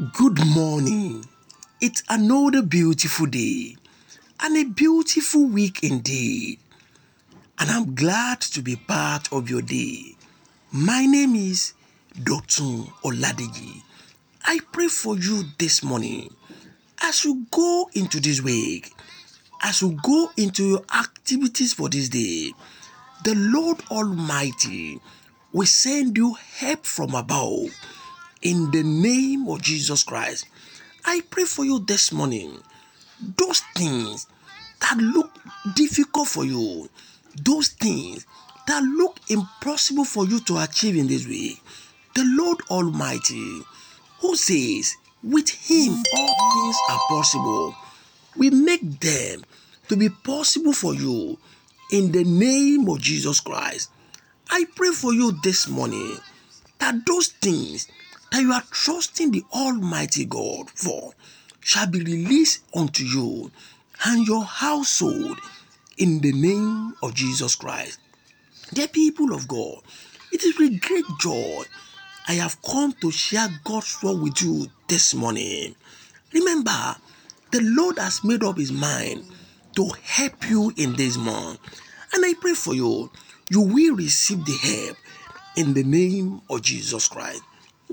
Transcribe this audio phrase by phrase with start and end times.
[0.00, 1.26] Good morning.
[1.78, 3.76] It's another beautiful day
[4.40, 6.58] and a beautiful week indeed.
[7.58, 10.16] And I'm glad to be part of your day.
[10.72, 11.74] My name is
[12.18, 13.82] Dotun Oladeji.
[14.42, 16.34] I pray for you this morning
[17.02, 18.94] as you go into this week,
[19.62, 22.54] as you go into your activities for this day.
[23.24, 24.98] The Lord Almighty
[25.52, 27.68] will send you help from above
[28.42, 30.46] in the name of Jesus Christ.
[31.04, 32.58] I pray for you this morning.
[33.36, 34.26] Those things
[34.80, 35.30] that look
[35.74, 36.88] difficult for you,
[37.36, 38.26] those things
[38.66, 41.54] that look impossible for you to achieve in this way,
[42.14, 43.62] the Lord Almighty,
[44.20, 47.74] who says, with Him all things are possible,
[48.36, 49.44] we make them
[49.88, 51.38] to be possible for you
[51.92, 53.90] in the name of Jesus Christ.
[54.48, 56.16] I pray for you this morning
[56.78, 57.88] that those things
[58.30, 61.12] that you are trusting the Almighty God for
[61.60, 63.50] shall be released unto you
[64.04, 65.38] and your household
[65.98, 67.98] in the name of Jesus Christ.
[68.72, 69.78] Dear people of God,
[70.32, 71.64] it is with great joy
[72.28, 75.74] I have come to share God's word with you this morning.
[76.32, 76.94] Remember,
[77.50, 79.24] the Lord has made up his mind
[79.74, 81.58] to help you in this month.
[82.14, 83.10] And I pray for you,
[83.48, 84.96] you will receive the help
[85.56, 87.42] in the name of Jesus Christ.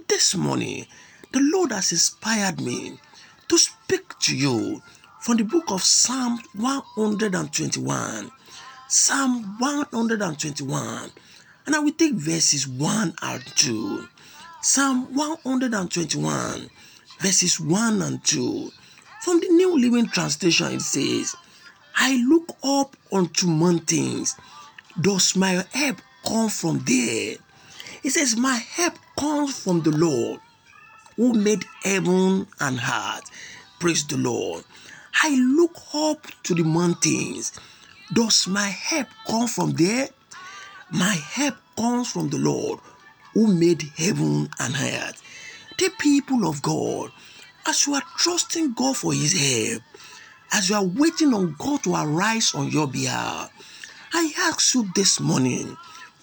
[0.05, 0.85] This morning,
[1.31, 2.99] the Lord has inspired me
[3.47, 4.83] to speak to you
[5.21, 8.31] from the book of Psalm 121.
[8.87, 11.11] Psalm 121.
[11.65, 14.07] And I will take verses 1 and 2.
[14.61, 16.69] Psalm 121,
[17.19, 18.71] verses 1 and 2.
[19.21, 21.35] From the New Living Translation, it says,
[21.95, 24.35] I look up unto mountains.
[25.01, 27.37] Does my help come from there?
[28.03, 30.39] It says, My help comes from the Lord
[31.15, 33.31] who made heaven and earth.
[33.79, 34.63] Praise the Lord.
[35.23, 37.51] I look up to the mountains.
[38.13, 40.09] Does my help come from there?
[40.91, 42.79] My help comes from the Lord
[43.33, 45.21] who made heaven and earth.
[45.77, 47.11] The people of God,
[47.67, 49.83] as you are trusting God for his help,
[50.51, 53.51] as you are waiting on God to arise on your behalf,
[54.13, 55.75] I ask you this morning,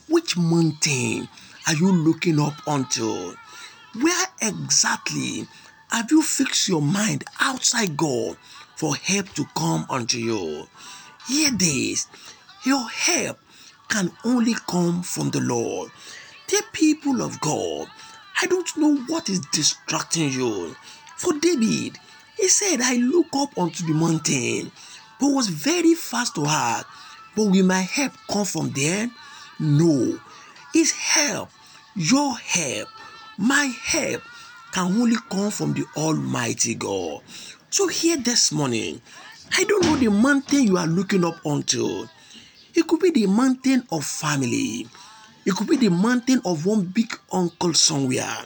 [0.09, 1.29] which mountain
[1.67, 3.35] are you looking up unto?
[4.01, 5.47] Where exactly
[5.91, 8.37] have you fixed your mind outside God
[8.77, 10.67] for help to come unto you?
[11.29, 12.07] Hear this
[12.65, 13.39] your help
[13.89, 15.91] can only come from the Lord.
[16.49, 17.89] The people of God,
[18.43, 20.75] I don't know what is distracting you.
[21.17, 21.99] For David,
[22.37, 24.73] he said, I look up unto the mountain,
[25.21, 26.87] but was very fast to heart.
[27.37, 29.11] But will my help come from there?
[29.59, 30.19] No.
[30.75, 31.51] His help,
[31.95, 32.89] your help,
[33.39, 34.23] my help
[34.73, 37.23] can only come from the Almighty God.
[37.71, 39.01] So here this morning,
[39.57, 42.09] I don't know the mountain you are looking up onto.
[42.75, 44.89] It could be the mountain of family.
[45.47, 48.45] It could be the mountain of one big uncle somewhere.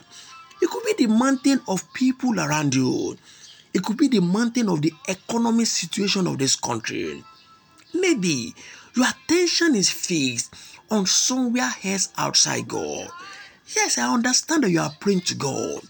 [0.61, 3.17] It could be the mountain of people around you.
[3.73, 7.23] It could be the mountain of the economic situation of this country.
[7.91, 8.53] Maybe
[8.95, 10.53] your attention is fixed
[10.91, 13.09] on somewhere else outside God.
[13.75, 15.81] Yes, I understand that you are praying to God.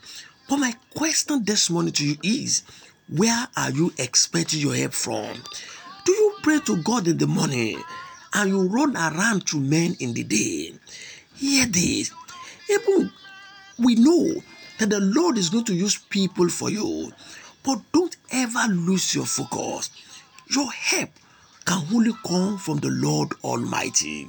[0.49, 2.63] But my question this morning to you is
[3.07, 5.41] where are you expecting your help from?
[6.05, 7.81] Do you pray to God in the morning
[8.33, 10.73] and you run around to men in the day?
[11.35, 12.11] Hear this.
[12.69, 13.11] Even
[13.77, 14.41] we know
[14.79, 17.11] that the Lord is going to use people for you,
[17.63, 19.89] but don't ever lose your focus.
[20.49, 21.09] Your help
[21.65, 24.27] can only come from the Lord Almighty.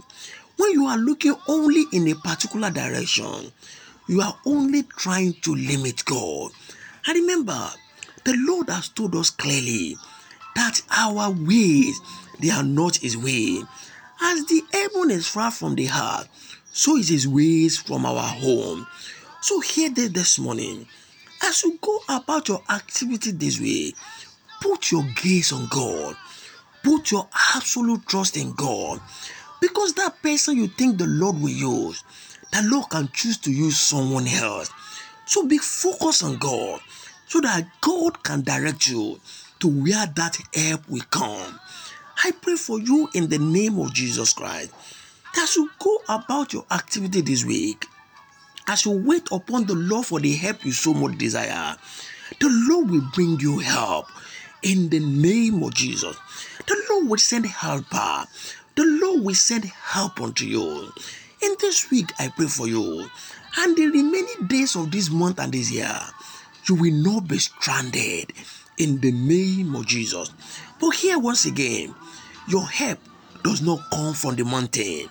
[0.61, 3.51] When you are looking only in a particular direction,
[4.07, 6.51] you are only trying to limit God.
[7.07, 7.71] And remember,
[8.25, 9.97] the Lord has told us clearly
[10.57, 11.99] that our ways
[12.41, 13.63] they are not his way.
[14.21, 16.29] As the heaven is far from the heart,
[16.73, 18.87] so is his ways from our home.
[19.41, 20.87] So hear this this morning.
[21.43, 23.95] As you go about your activity this way,
[24.61, 26.17] put your gaze on God.
[26.83, 29.01] Put your absolute trust in God.
[29.61, 32.03] Because that person you think the Lord will use,
[32.53, 34.71] the Lord can choose to use someone else.
[35.27, 36.81] So be focused on God
[37.27, 39.21] so that God can direct you
[39.61, 41.61] to where that help will come.
[42.25, 44.73] I pray for you in the name of Jesus Christ.
[45.37, 47.87] As you go about your activity this week,
[48.67, 51.77] as you wait upon the Lord for the help you so much desire,
[52.41, 54.07] the Lord will bring you help
[54.63, 56.17] in the name of Jesus.
[56.67, 58.25] The Lord will send helper.
[59.19, 60.93] Will send help unto you.
[61.43, 63.11] In this week, I pray for you.
[63.59, 65.99] And the remaining days of this month and this year,
[66.69, 68.33] You will not be stranded
[68.79, 70.31] in the name of Jesus.
[70.81, 71.95] But here, once again,
[72.49, 72.99] your help
[73.43, 75.09] does not come from the mountain.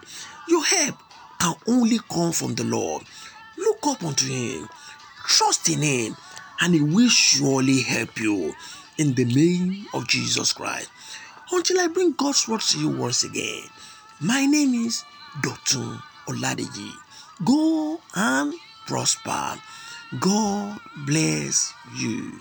[0.47, 0.95] Your help
[1.39, 3.03] can only come from the Lord.
[3.57, 4.69] Look up unto Him,
[5.27, 6.15] trust in Him,
[6.61, 8.55] and He will surely help you
[8.97, 10.89] in the name of Jesus Christ.
[11.51, 13.63] Until I bring God's word to you once again,
[14.21, 15.05] my name is
[15.41, 16.91] Dotun Oladeji.
[17.45, 18.53] Go and
[18.85, 19.55] prosper.
[20.19, 22.33] God bless you.